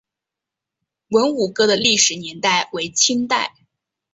[1.09, 3.53] 文武阁的历史年代为清代。